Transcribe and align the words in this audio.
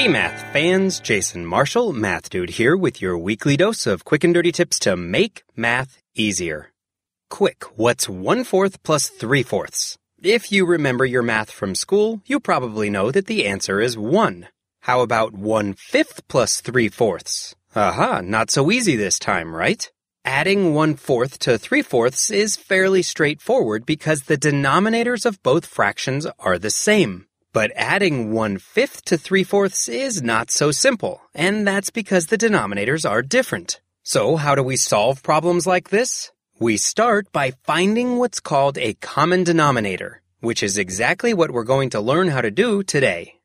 Hey 0.00 0.08
math 0.08 0.50
fans, 0.54 0.98
Jason 0.98 1.44
Marshall, 1.44 1.92
Math 1.92 2.30
Dude 2.30 2.48
here 2.48 2.74
with 2.74 3.02
your 3.02 3.18
weekly 3.18 3.54
dose 3.58 3.86
of 3.86 4.02
quick 4.02 4.24
and 4.24 4.32
dirty 4.32 4.50
tips 4.50 4.78
to 4.78 4.96
make 4.96 5.42
math 5.54 5.98
easier. 6.14 6.72
Quick, 7.28 7.64
what's 7.76 8.08
one 8.08 8.44
fourth 8.44 8.82
plus 8.82 9.10
three 9.10 9.42
fourths? 9.42 9.98
If 10.22 10.50
you 10.50 10.64
remember 10.64 11.04
your 11.04 11.22
math 11.22 11.50
from 11.50 11.74
school, 11.74 12.22
you 12.24 12.40
probably 12.40 12.88
know 12.88 13.10
that 13.10 13.26
the 13.26 13.46
answer 13.46 13.78
is 13.78 13.98
one. 13.98 14.48
How 14.80 15.02
about 15.02 15.34
one 15.34 15.74
fifth 15.74 16.26
plus 16.28 16.62
three 16.62 16.88
fourths? 16.88 17.54
Aha, 17.76 18.22
not 18.24 18.50
so 18.50 18.70
easy 18.70 18.96
this 18.96 19.18
time, 19.18 19.54
right? 19.54 19.86
Adding 20.24 20.72
one 20.72 20.94
fourth 20.94 21.38
to 21.40 21.58
three 21.58 21.82
fourths 21.82 22.30
is 22.30 22.56
fairly 22.56 23.02
straightforward 23.02 23.84
because 23.84 24.22
the 24.22 24.38
denominators 24.38 25.26
of 25.26 25.42
both 25.42 25.66
fractions 25.66 26.26
are 26.38 26.58
the 26.58 26.70
same. 26.70 27.26
But 27.52 27.72
adding 27.74 28.30
one 28.32 28.58
fifth 28.58 29.04
to 29.06 29.18
three 29.18 29.42
fourths 29.42 29.88
is 29.88 30.22
not 30.22 30.52
so 30.52 30.70
simple, 30.70 31.20
and 31.34 31.66
that's 31.66 31.90
because 31.90 32.26
the 32.26 32.38
denominators 32.38 33.08
are 33.08 33.22
different. 33.22 33.80
So 34.04 34.36
how 34.36 34.54
do 34.54 34.62
we 34.62 34.76
solve 34.76 35.24
problems 35.24 35.66
like 35.66 35.90
this? 35.90 36.30
We 36.60 36.76
start 36.76 37.32
by 37.32 37.54
finding 37.64 38.18
what's 38.18 38.38
called 38.38 38.78
a 38.78 38.94
common 38.94 39.42
denominator, 39.42 40.22
which 40.38 40.62
is 40.62 40.78
exactly 40.78 41.34
what 41.34 41.50
we're 41.50 41.64
going 41.64 41.90
to 41.90 42.00
learn 42.00 42.28
how 42.28 42.40
to 42.40 42.52
do 42.52 42.84
today. 42.84 43.40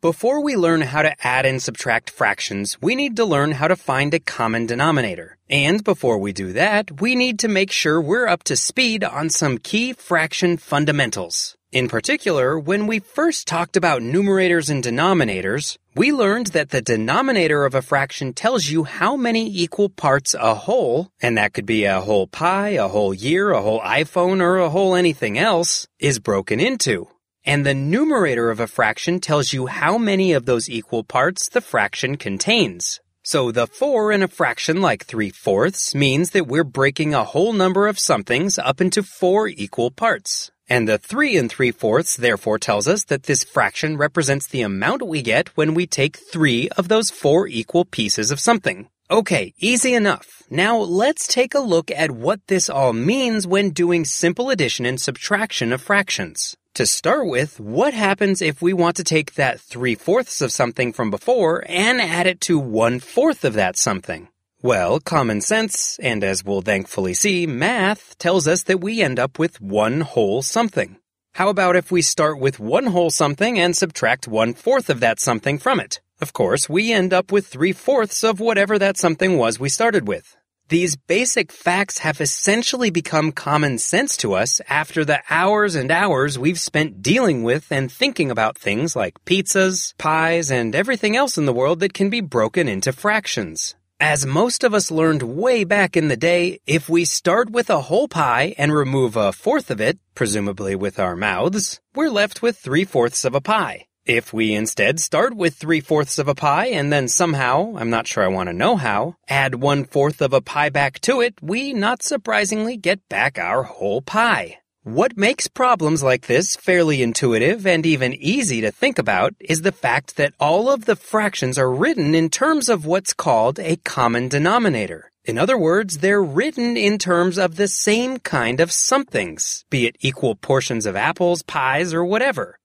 Before 0.00 0.42
we 0.42 0.56
learn 0.56 0.80
how 0.80 1.02
to 1.02 1.14
add 1.26 1.46
and 1.46 1.62
subtract 1.62 2.10
fractions, 2.10 2.76
we 2.82 2.94
need 2.94 3.16
to 3.16 3.24
learn 3.24 3.52
how 3.52 3.68
to 3.68 3.76
find 3.76 4.12
a 4.12 4.18
common 4.18 4.66
denominator. 4.66 5.38
And 5.48 5.82
before 5.84 6.18
we 6.18 6.32
do 6.32 6.52
that, 6.54 7.00
we 7.00 7.14
need 7.14 7.38
to 7.38 7.48
make 7.48 7.70
sure 7.70 8.00
we're 8.00 8.26
up 8.26 8.42
to 8.44 8.56
speed 8.56 9.04
on 9.04 9.30
some 9.30 9.58
key 9.58 9.92
fraction 9.92 10.56
fundamentals. 10.56 11.56
In 11.74 11.88
particular, 11.88 12.56
when 12.56 12.86
we 12.86 13.00
first 13.00 13.48
talked 13.48 13.76
about 13.76 14.00
numerators 14.00 14.70
and 14.70 14.80
denominators, 14.80 15.76
we 15.96 16.12
learned 16.12 16.46
that 16.54 16.70
the 16.70 16.80
denominator 16.80 17.64
of 17.64 17.74
a 17.74 17.82
fraction 17.82 18.32
tells 18.32 18.68
you 18.68 18.84
how 18.84 19.16
many 19.16 19.50
equal 19.52 19.88
parts 19.88 20.34
a 20.34 20.54
whole, 20.54 21.10
and 21.20 21.36
that 21.36 21.52
could 21.52 21.66
be 21.66 21.84
a 21.84 22.00
whole 22.00 22.28
pie, 22.28 22.78
a 22.78 22.86
whole 22.86 23.12
year, 23.12 23.50
a 23.50 23.60
whole 23.60 23.80
iPhone, 23.80 24.40
or 24.40 24.58
a 24.58 24.70
whole 24.70 24.94
anything 24.94 25.36
else, 25.36 25.88
is 25.98 26.20
broken 26.20 26.60
into. 26.60 27.08
And 27.44 27.66
the 27.66 27.74
numerator 27.74 28.50
of 28.50 28.60
a 28.60 28.68
fraction 28.68 29.18
tells 29.18 29.52
you 29.52 29.66
how 29.66 29.98
many 29.98 30.32
of 30.32 30.46
those 30.46 30.70
equal 30.70 31.02
parts 31.02 31.48
the 31.48 31.60
fraction 31.60 32.16
contains. 32.16 33.00
So 33.24 33.50
the 33.50 33.66
4 33.66 34.12
in 34.12 34.22
a 34.22 34.28
fraction 34.28 34.80
like 34.80 35.06
3 35.06 35.30
fourths 35.30 35.92
means 35.92 36.30
that 36.30 36.46
we're 36.46 36.62
breaking 36.62 37.14
a 37.14 37.24
whole 37.24 37.52
number 37.52 37.88
of 37.88 37.98
somethings 37.98 38.60
up 38.60 38.80
into 38.80 39.02
4 39.02 39.48
equal 39.48 39.90
parts. 39.90 40.52
And 40.68 40.88
the 40.88 40.98
3 40.98 41.36
and 41.36 41.50
3 41.50 41.72
fourths 41.72 42.16
therefore 42.16 42.58
tells 42.58 42.88
us 42.88 43.04
that 43.04 43.24
this 43.24 43.44
fraction 43.44 43.96
represents 43.96 44.46
the 44.46 44.62
amount 44.62 45.06
we 45.06 45.20
get 45.20 45.48
when 45.56 45.74
we 45.74 45.86
take 45.86 46.16
3 46.16 46.70
of 46.76 46.88
those 46.88 47.10
4 47.10 47.46
equal 47.48 47.84
pieces 47.84 48.30
of 48.30 48.40
something. 48.40 48.88
Okay, 49.10 49.52
easy 49.58 49.94
enough. 49.94 50.42
Now 50.48 50.78
let's 50.78 51.26
take 51.26 51.54
a 51.54 51.60
look 51.60 51.90
at 51.90 52.10
what 52.10 52.40
this 52.46 52.70
all 52.70 52.94
means 52.94 53.46
when 53.46 53.70
doing 53.70 54.06
simple 54.06 54.48
addition 54.48 54.86
and 54.86 54.98
subtraction 54.98 55.72
of 55.72 55.82
fractions. 55.82 56.56
To 56.74 56.86
start 56.86 57.28
with, 57.28 57.60
what 57.60 57.94
happens 57.94 58.40
if 58.40 58.62
we 58.62 58.72
want 58.72 58.96
to 58.96 59.04
take 59.04 59.34
that 59.34 59.60
3 59.60 59.94
fourths 59.94 60.40
of 60.40 60.50
something 60.50 60.92
from 60.92 61.10
before 61.10 61.62
and 61.68 62.00
add 62.00 62.26
it 62.26 62.40
to 62.42 62.58
1 62.58 63.00
fourth 63.00 63.44
of 63.44 63.54
that 63.54 63.76
something? 63.76 64.28
Well, 64.64 64.98
common 64.98 65.42
sense, 65.42 65.98
and 65.98 66.24
as 66.24 66.42
we'll 66.42 66.62
thankfully 66.62 67.12
see, 67.12 67.46
math 67.46 68.16
tells 68.16 68.48
us 68.48 68.62
that 68.62 68.80
we 68.80 69.02
end 69.02 69.18
up 69.18 69.38
with 69.38 69.60
one 69.60 70.00
whole 70.00 70.40
something. 70.40 70.96
How 71.34 71.50
about 71.50 71.76
if 71.76 71.92
we 71.92 72.00
start 72.00 72.40
with 72.40 72.58
one 72.58 72.86
whole 72.86 73.10
something 73.10 73.58
and 73.58 73.76
subtract 73.76 74.26
one 74.26 74.54
fourth 74.54 74.88
of 74.88 75.00
that 75.00 75.20
something 75.20 75.58
from 75.58 75.80
it? 75.80 76.00
Of 76.18 76.32
course, 76.32 76.66
we 76.66 76.94
end 76.94 77.12
up 77.12 77.30
with 77.30 77.46
three 77.46 77.74
fourths 77.74 78.24
of 78.24 78.40
whatever 78.40 78.78
that 78.78 78.96
something 78.96 79.36
was 79.36 79.60
we 79.60 79.68
started 79.68 80.08
with. 80.08 80.34
These 80.70 80.96
basic 80.96 81.52
facts 81.52 81.98
have 81.98 82.22
essentially 82.22 82.88
become 82.88 83.32
common 83.32 83.76
sense 83.76 84.16
to 84.16 84.32
us 84.32 84.62
after 84.66 85.04
the 85.04 85.20
hours 85.28 85.74
and 85.74 85.90
hours 85.90 86.38
we've 86.38 86.58
spent 86.58 87.02
dealing 87.02 87.42
with 87.42 87.70
and 87.70 87.92
thinking 87.92 88.30
about 88.30 88.56
things 88.56 88.96
like 88.96 89.26
pizzas, 89.26 89.92
pies, 89.98 90.50
and 90.50 90.74
everything 90.74 91.14
else 91.18 91.36
in 91.36 91.44
the 91.44 91.52
world 91.52 91.80
that 91.80 91.92
can 91.92 92.08
be 92.08 92.22
broken 92.22 92.66
into 92.66 92.94
fractions. 92.94 93.74
As 94.06 94.26
most 94.26 94.64
of 94.64 94.74
us 94.74 94.90
learned 94.90 95.22
way 95.22 95.64
back 95.64 95.96
in 95.96 96.08
the 96.08 96.24
day, 96.32 96.60
if 96.66 96.90
we 96.90 97.06
start 97.06 97.48
with 97.48 97.70
a 97.70 97.80
whole 97.88 98.06
pie 98.06 98.54
and 98.58 98.70
remove 98.70 99.16
a 99.16 99.32
fourth 99.32 99.70
of 99.70 99.80
it, 99.80 99.98
presumably 100.14 100.74
with 100.74 100.98
our 100.98 101.16
mouths, 101.16 101.80
we're 101.94 102.10
left 102.10 102.42
with 102.42 102.58
three 102.58 102.84
fourths 102.84 103.24
of 103.24 103.34
a 103.34 103.40
pie. 103.40 103.86
If 104.04 104.30
we 104.30 104.52
instead 104.52 105.00
start 105.00 105.32
with 105.32 105.54
three 105.54 105.80
fourths 105.80 106.18
of 106.18 106.28
a 106.28 106.34
pie 106.34 106.66
and 106.66 106.92
then 106.92 107.08
somehow, 107.08 107.78
I'm 107.78 107.88
not 107.88 108.06
sure 108.06 108.22
I 108.22 108.28
want 108.36 108.50
to 108.50 108.52
know 108.52 108.76
how, 108.76 109.16
add 109.26 109.54
one 109.54 109.84
fourth 109.84 110.20
of 110.20 110.34
a 110.34 110.42
pie 110.42 110.68
back 110.68 111.00
to 111.08 111.22
it, 111.22 111.32
we 111.40 111.72
not 111.72 112.02
surprisingly 112.02 112.76
get 112.76 113.00
back 113.08 113.38
our 113.38 113.62
whole 113.62 114.02
pie. 114.02 114.58
What 114.84 115.16
makes 115.16 115.48
problems 115.48 116.02
like 116.02 116.26
this 116.26 116.56
fairly 116.56 117.02
intuitive 117.02 117.66
and 117.66 117.86
even 117.86 118.12
easy 118.12 118.60
to 118.60 118.70
think 118.70 118.98
about 118.98 119.32
is 119.40 119.62
the 119.62 119.72
fact 119.72 120.16
that 120.16 120.34
all 120.38 120.68
of 120.68 120.84
the 120.84 120.94
fractions 120.94 121.56
are 121.56 121.72
written 121.72 122.14
in 122.14 122.28
terms 122.28 122.68
of 122.68 122.84
what's 122.84 123.14
called 123.14 123.58
a 123.58 123.76
common 123.76 124.28
denominator. 124.28 125.10
In 125.24 125.38
other 125.38 125.56
words, 125.56 125.98
they're 125.98 126.22
written 126.22 126.76
in 126.76 126.98
terms 126.98 127.38
of 127.38 127.56
the 127.56 127.66
same 127.66 128.18
kind 128.18 128.60
of 128.60 128.70
somethings, 128.70 129.64
be 129.70 129.86
it 129.86 129.96
equal 130.00 130.34
portions 130.34 130.84
of 130.84 130.96
apples, 130.96 131.40
pies, 131.40 131.94
or 131.94 132.04
whatever. 132.04 132.58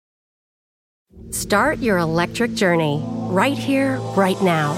Start 1.29 1.79
your 1.79 1.99
electric 1.99 2.53
journey 2.53 3.01
right 3.29 3.57
here, 3.57 3.95
right 4.17 4.41
now. 4.41 4.73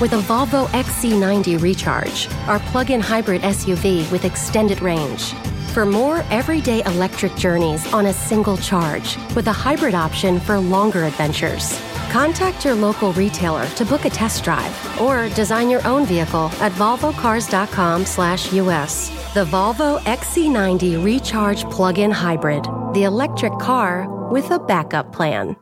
With 0.00 0.14
a 0.14 0.20
Volvo 0.22 0.66
XC90 0.70 1.62
Recharge, 1.62 2.28
our 2.48 2.58
plug 2.72 2.90
in 2.90 3.00
hybrid 3.00 3.42
SUV 3.42 4.10
with 4.10 4.24
extended 4.24 4.82
range. 4.82 5.32
For 5.72 5.86
more 5.86 6.18
everyday 6.28 6.84
electric 6.84 7.34
journeys 7.34 7.90
on 7.94 8.04
a 8.04 8.12
single 8.12 8.58
charge, 8.58 9.16
with 9.34 9.46
a 9.46 9.52
hybrid 9.52 9.94
option 9.94 10.38
for 10.38 10.58
longer 10.58 11.04
adventures. 11.04 11.80
Contact 12.10 12.62
your 12.62 12.74
local 12.74 13.14
retailer 13.14 13.66
to 13.68 13.86
book 13.86 14.04
a 14.04 14.10
test 14.10 14.44
drive 14.44 15.00
or 15.00 15.30
design 15.30 15.70
your 15.70 15.82
own 15.86 16.04
vehicle 16.04 16.50
at 16.60 16.72
volvocars.com/us. 16.72 19.10
The 19.32 19.46
Volvo 19.46 19.98
XC90 20.00 21.02
Recharge 21.02 21.64
Plug-in 21.70 22.10
Hybrid, 22.10 22.68
the 22.92 23.04
electric 23.04 23.58
car 23.58 24.06
with 24.30 24.50
a 24.50 24.58
backup 24.58 25.10
plan. 25.10 25.56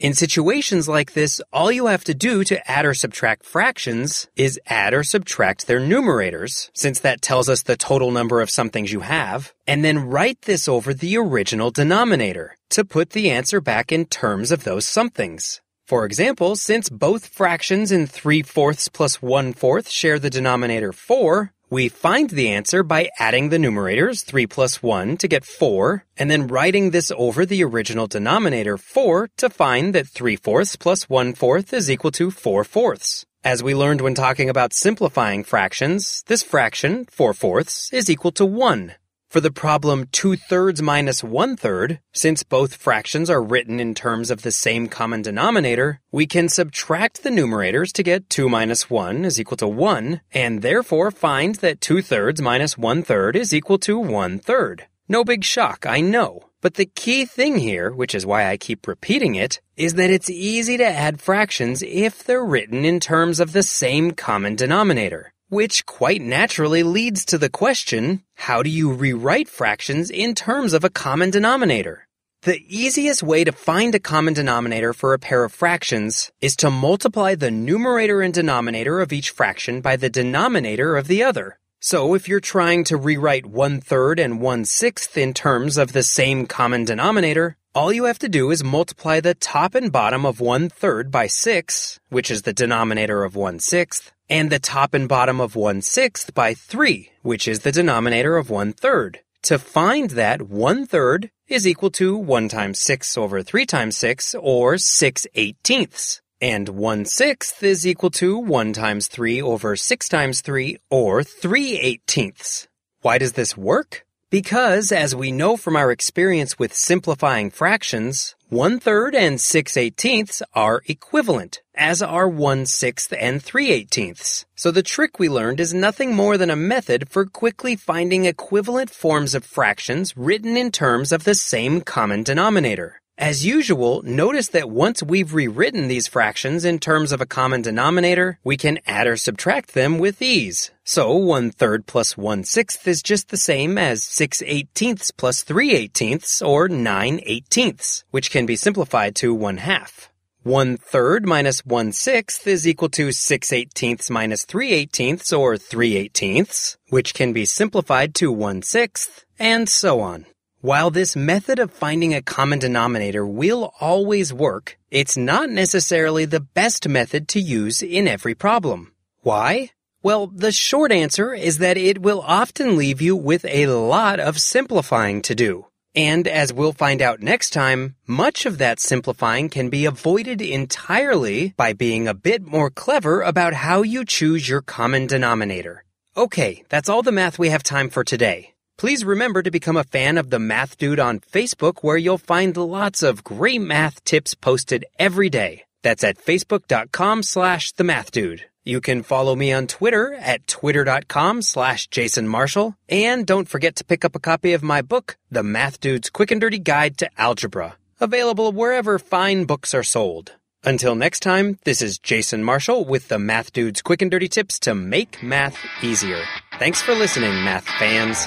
In 0.00 0.14
situations 0.14 0.88
like 0.88 1.12
this, 1.12 1.42
all 1.52 1.70
you 1.70 1.84
have 1.84 2.04
to 2.04 2.14
do 2.14 2.42
to 2.44 2.70
add 2.70 2.86
or 2.86 2.94
subtract 2.94 3.44
fractions 3.44 4.28
is 4.34 4.58
add 4.64 4.94
or 4.94 5.02
subtract 5.04 5.66
their 5.66 5.78
numerators, 5.78 6.70
since 6.72 7.00
that 7.00 7.20
tells 7.20 7.50
us 7.50 7.62
the 7.62 7.76
total 7.76 8.10
number 8.10 8.40
of 8.40 8.48
somethings 8.48 8.94
you 8.94 9.00
have, 9.00 9.52
and 9.66 9.84
then 9.84 10.08
write 10.08 10.40
this 10.42 10.66
over 10.68 10.94
the 10.94 11.18
original 11.18 11.70
denominator 11.70 12.56
to 12.70 12.82
put 12.82 13.10
the 13.10 13.30
answer 13.30 13.60
back 13.60 13.92
in 13.92 14.06
terms 14.06 14.50
of 14.50 14.64
those 14.64 14.86
somethings. 14.86 15.60
For 15.86 16.06
example, 16.06 16.56
since 16.56 16.88
both 16.88 17.26
fractions 17.26 17.92
in 17.92 18.06
3 18.06 18.40
fourths 18.40 18.88
plus 18.88 19.20
1 19.20 19.52
fourth 19.52 19.90
share 19.90 20.18
the 20.18 20.30
denominator 20.30 20.94
4, 20.94 21.52
we 21.70 21.88
find 21.88 22.28
the 22.30 22.50
answer 22.50 22.82
by 22.82 23.10
adding 23.20 23.48
the 23.48 23.56
numerators 23.56 24.24
3 24.24 24.46
plus 24.48 24.82
1 24.82 25.16
to 25.18 25.28
get 25.28 25.44
4, 25.44 26.04
and 26.16 26.28
then 26.28 26.48
writing 26.48 26.90
this 26.90 27.12
over 27.16 27.46
the 27.46 27.62
original 27.62 28.08
denominator 28.08 28.76
4 28.76 29.30
to 29.36 29.48
find 29.48 29.94
that 29.94 30.08
3 30.08 30.34
fourths 30.34 30.74
plus 30.74 31.08
1 31.08 31.32
fourth 31.34 31.72
is 31.72 31.88
equal 31.88 32.10
to 32.10 32.32
4 32.32 32.64
fourths. 32.64 33.24
As 33.44 33.62
we 33.62 33.74
learned 33.74 34.00
when 34.00 34.14
talking 34.14 34.50
about 34.50 34.74
simplifying 34.74 35.44
fractions, 35.44 36.24
this 36.26 36.42
fraction, 36.42 37.06
4 37.06 37.32
fourths, 37.32 37.92
is 37.92 38.10
equal 38.10 38.32
to 38.32 38.44
1. 38.44 38.94
For 39.30 39.40
the 39.40 39.52
problem 39.52 40.08
2 40.10 40.34
thirds 40.34 40.82
minus 40.82 41.22
1 41.22 41.56
third, 41.56 42.00
since 42.12 42.42
both 42.42 42.74
fractions 42.74 43.30
are 43.30 43.40
written 43.40 43.78
in 43.78 43.94
terms 43.94 44.28
of 44.28 44.42
the 44.42 44.50
same 44.50 44.88
common 44.88 45.22
denominator, 45.22 46.00
we 46.10 46.26
can 46.26 46.48
subtract 46.48 47.22
the 47.22 47.30
numerators 47.30 47.92
to 47.92 48.02
get 48.02 48.28
2 48.28 48.48
minus 48.48 48.90
1 48.90 49.24
is 49.24 49.38
equal 49.38 49.56
to 49.58 49.68
1, 49.68 50.20
and 50.34 50.62
therefore 50.62 51.12
find 51.12 51.54
that 51.60 51.80
2 51.80 52.02
thirds 52.02 52.42
minus 52.42 52.76
1 52.76 53.04
third 53.04 53.36
is 53.36 53.54
equal 53.54 53.78
to 53.78 54.00
1 54.00 54.40
third. 54.40 54.86
No 55.08 55.22
big 55.22 55.44
shock, 55.44 55.86
I 55.86 56.00
know. 56.00 56.46
But 56.60 56.74
the 56.74 56.86
key 56.86 57.24
thing 57.24 57.58
here, 57.58 57.92
which 57.92 58.16
is 58.16 58.26
why 58.26 58.50
I 58.50 58.56
keep 58.56 58.88
repeating 58.88 59.36
it, 59.36 59.60
is 59.76 59.94
that 59.94 60.10
it's 60.10 60.28
easy 60.28 60.76
to 60.76 60.84
add 60.84 61.20
fractions 61.20 61.84
if 61.84 62.24
they're 62.24 62.44
written 62.44 62.84
in 62.84 62.98
terms 62.98 63.38
of 63.38 63.52
the 63.52 63.62
same 63.62 64.10
common 64.10 64.56
denominator. 64.56 65.32
Which 65.50 65.84
quite 65.84 66.22
naturally 66.22 66.84
leads 66.84 67.24
to 67.24 67.36
the 67.36 67.48
question, 67.48 68.22
how 68.36 68.62
do 68.62 68.70
you 68.70 68.92
rewrite 68.92 69.48
fractions 69.48 70.08
in 70.08 70.36
terms 70.36 70.72
of 70.72 70.84
a 70.84 70.90
common 70.90 71.30
denominator? 71.30 72.06
The 72.42 72.62
easiest 72.68 73.20
way 73.24 73.42
to 73.42 73.50
find 73.50 73.92
a 73.92 73.98
common 73.98 74.32
denominator 74.32 74.92
for 74.92 75.12
a 75.12 75.18
pair 75.18 75.42
of 75.42 75.52
fractions 75.52 76.30
is 76.40 76.54
to 76.58 76.70
multiply 76.70 77.34
the 77.34 77.50
numerator 77.50 78.22
and 78.22 78.32
denominator 78.32 79.00
of 79.00 79.12
each 79.12 79.30
fraction 79.30 79.80
by 79.80 79.96
the 79.96 80.08
denominator 80.08 80.96
of 80.96 81.08
the 81.08 81.24
other. 81.24 81.58
So 81.80 82.14
if 82.14 82.28
you're 82.28 82.38
trying 82.38 82.84
to 82.84 82.96
rewrite 82.96 83.46
one 83.46 83.80
third 83.80 84.20
and 84.20 84.40
one 84.40 84.64
sixth 84.64 85.18
in 85.18 85.34
terms 85.34 85.76
of 85.76 85.92
the 85.92 86.04
same 86.04 86.46
common 86.46 86.84
denominator, 86.84 87.56
all 87.74 87.92
you 87.92 88.04
have 88.04 88.18
to 88.18 88.28
do 88.28 88.50
is 88.50 88.64
multiply 88.64 89.20
the 89.20 89.34
top 89.34 89.74
and 89.74 89.92
bottom 89.92 90.26
of 90.26 90.40
one 90.40 90.68
third 90.68 91.10
by 91.10 91.26
six, 91.26 92.00
which 92.08 92.30
is 92.30 92.42
the 92.42 92.52
denominator 92.52 93.22
of 93.22 93.36
one 93.36 93.58
sixth, 93.58 94.12
and 94.30 94.48
the 94.48 94.60
top 94.60 94.94
and 94.94 95.08
bottom 95.08 95.40
of 95.40 95.56
1 95.56 95.82
sixth 95.82 96.32
by 96.34 96.54
3, 96.54 97.10
which 97.22 97.48
is 97.48 97.60
the 97.60 97.72
denominator 97.72 98.36
of 98.36 98.48
1 98.48 98.72
third. 98.72 99.18
To 99.42 99.58
find 99.58 100.10
that 100.10 100.42
1 100.42 100.86
third 100.86 101.30
is 101.48 101.66
equal 101.66 101.90
to 101.92 102.16
1 102.16 102.48
times 102.48 102.78
6 102.78 103.18
over 103.18 103.42
3 103.42 103.66
times 103.66 103.96
6, 103.98 104.36
or 104.38 104.78
6 104.78 105.26
eighteenths. 105.34 106.22
And 106.40 106.68
1 106.68 107.04
sixth 107.04 107.62
is 107.62 107.86
equal 107.86 108.10
to 108.10 108.38
1 108.38 108.72
times 108.72 109.08
3 109.08 109.42
over 109.42 109.74
6 109.76 110.08
times 110.08 110.40
3, 110.40 110.78
or 110.88 111.24
3 111.24 111.78
eighteenths. 111.78 112.68
Why 113.02 113.18
does 113.18 113.32
this 113.32 113.56
work? 113.56 114.06
Because, 114.30 114.92
as 114.92 115.12
we 115.12 115.32
know 115.32 115.56
from 115.56 115.74
our 115.74 115.90
experience 115.90 116.56
with 116.56 116.72
simplifying 116.72 117.50
fractions, 117.50 118.36
one 118.48 118.78
third 118.78 119.12
and 119.12 119.40
six 119.40 119.76
eighteenths 119.76 120.40
are 120.54 120.82
equivalent, 120.86 121.62
as 121.74 122.00
are 122.00 122.28
one 122.28 122.64
sixth 122.64 123.12
and 123.18 123.42
three 123.42 123.72
eighteenths. 123.72 124.46
So 124.54 124.70
the 124.70 124.84
trick 124.84 125.18
we 125.18 125.28
learned 125.28 125.58
is 125.58 125.74
nothing 125.74 126.14
more 126.14 126.38
than 126.38 126.50
a 126.50 126.54
method 126.54 127.08
for 127.08 127.26
quickly 127.26 127.74
finding 127.74 128.24
equivalent 128.24 128.90
forms 128.90 129.34
of 129.34 129.44
fractions 129.44 130.16
written 130.16 130.56
in 130.56 130.70
terms 130.70 131.10
of 131.10 131.24
the 131.24 131.34
same 131.34 131.80
common 131.80 132.22
denominator. 132.22 132.99
As 133.20 133.44
usual, 133.44 134.00
notice 134.02 134.48
that 134.48 134.70
once 134.70 135.02
we've 135.02 135.34
rewritten 135.34 135.88
these 135.88 136.08
fractions 136.08 136.64
in 136.64 136.78
terms 136.78 137.12
of 137.12 137.20
a 137.20 137.26
common 137.26 137.60
denominator, 137.60 138.38
we 138.42 138.56
can 138.56 138.78
add 138.86 139.06
or 139.06 139.18
subtract 139.18 139.74
them 139.74 139.98
with 139.98 140.22
ease. 140.22 140.70
So 140.84 141.14
one 141.14 141.50
third 141.50 141.86
plus 141.86 142.16
one 142.16 142.44
sixth 142.44 142.88
is 142.88 143.02
just 143.02 143.28
the 143.28 143.36
same 143.36 143.76
as 143.76 144.02
six 144.02 144.40
eighteenths 144.40 145.10
plus 145.10 145.42
three 145.42 145.74
eighteenths, 145.74 146.40
or 146.40 146.66
nine 146.66 147.20
eighteenths, 147.26 148.04
which 148.10 148.30
can 148.30 148.46
be 148.46 148.56
simplified 148.56 149.14
to 149.16 149.34
one 149.34 149.58
half. 149.58 150.08
One 150.42 150.78
third 150.78 151.26
minus 151.26 151.60
one 151.60 151.92
sixth 151.92 152.46
is 152.46 152.66
equal 152.66 152.88
to 152.88 153.12
six 153.12 153.52
eighteenths 153.52 154.08
minus 154.08 154.46
three 154.46 154.72
eighteenths, 154.72 155.30
or 155.30 155.58
three 155.58 155.94
eighteenths, 155.98 156.78
which 156.88 157.12
can 157.12 157.34
be 157.34 157.44
simplified 157.44 158.14
to 158.14 158.32
one 158.32 158.62
sixth, 158.62 159.26
and 159.38 159.68
so 159.68 160.00
on. 160.00 160.24
While 160.62 160.90
this 160.90 161.16
method 161.16 161.58
of 161.58 161.72
finding 161.72 162.12
a 162.14 162.20
common 162.20 162.58
denominator 162.58 163.26
will 163.26 163.72
always 163.80 164.30
work, 164.30 164.78
it's 164.90 165.16
not 165.16 165.48
necessarily 165.48 166.26
the 166.26 166.40
best 166.40 166.86
method 166.86 167.28
to 167.28 167.40
use 167.40 167.80
in 167.80 168.06
every 168.06 168.34
problem. 168.34 168.92
Why? 169.22 169.70
Well, 170.02 170.26
the 170.26 170.52
short 170.52 170.92
answer 170.92 171.32
is 171.32 171.58
that 171.58 171.78
it 171.78 172.02
will 172.02 172.20
often 172.20 172.76
leave 172.76 173.00
you 173.00 173.16
with 173.16 173.46
a 173.46 173.68
lot 173.68 174.20
of 174.20 174.38
simplifying 174.38 175.22
to 175.22 175.34
do. 175.34 175.64
And 175.94 176.28
as 176.28 176.52
we'll 176.52 176.74
find 176.74 177.00
out 177.00 177.22
next 177.22 177.54
time, 177.54 177.96
much 178.06 178.44
of 178.44 178.58
that 178.58 178.80
simplifying 178.80 179.48
can 179.48 179.70
be 179.70 179.86
avoided 179.86 180.42
entirely 180.42 181.54
by 181.56 181.72
being 181.72 182.06
a 182.06 182.12
bit 182.12 182.42
more 182.42 182.68
clever 182.68 183.22
about 183.22 183.54
how 183.54 183.80
you 183.80 184.04
choose 184.04 184.46
your 184.46 184.60
common 184.60 185.06
denominator. 185.06 185.84
Okay, 186.18 186.64
that's 186.68 186.90
all 186.90 187.02
the 187.02 187.12
math 187.12 187.38
we 187.38 187.48
have 187.48 187.62
time 187.62 187.88
for 187.88 188.04
today. 188.04 188.52
Please 188.80 189.04
remember 189.04 189.42
to 189.42 189.50
become 189.50 189.76
a 189.76 189.84
fan 189.84 190.16
of 190.16 190.30
the 190.30 190.38
Math 190.38 190.78
Dude 190.78 190.98
on 190.98 191.20
Facebook 191.20 191.80
where 191.82 191.98
you'll 191.98 192.16
find 192.16 192.56
lots 192.56 193.02
of 193.02 193.22
great 193.22 193.60
math 193.60 194.02
tips 194.04 194.32
posted 194.34 194.86
every 194.98 195.28
day. 195.28 195.64
That's 195.82 196.02
at 196.02 196.16
facebook.com 196.16 197.22
slash 197.24 197.72
the 197.72 197.84
math 197.84 198.10
dude. 198.10 198.46
You 198.64 198.80
can 198.80 199.02
follow 199.02 199.36
me 199.36 199.52
on 199.52 199.66
Twitter 199.66 200.14
at 200.14 200.46
twitter.com 200.46 201.42
slash 201.42 201.88
Jason 201.88 202.26
Marshall. 202.26 202.74
And 202.88 203.26
don't 203.26 203.50
forget 203.50 203.76
to 203.76 203.84
pick 203.84 204.02
up 204.02 204.16
a 204.16 204.18
copy 204.18 204.54
of 204.54 204.62
my 204.62 204.80
book, 204.80 205.18
The 205.30 205.42
Math 205.42 205.78
Dude's 205.80 206.08
Quick 206.08 206.30
and 206.30 206.40
Dirty 206.40 206.58
Guide 206.58 206.96
to 206.98 207.10
Algebra. 207.18 207.76
Available 208.00 208.50
wherever 208.50 208.98
fine 208.98 209.44
books 209.44 209.74
are 209.74 209.82
sold. 209.82 210.36
Until 210.64 210.94
next 210.94 211.20
time, 211.20 211.58
this 211.64 211.82
is 211.82 211.98
Jason 211.98 212.42
Marshall 212.42 212.86
with 212.86 213.08
the 213.08 213.18
Math 213.18 213.52
Dude's 213.52 213.82
Quick 213.82 214.00
and 214.00 214.10
Dirty 214.10 214.28
Tips 214.28 214.58
to 214.60 214.74
make 214.74 215.22
math 215.22 215.58
easier. 215.82 216.22
Thanks 216.58 216.80
for 216.80 216.94
listening, 216.94 217.44
math 217.44 217.66
fans. 217.66 218.26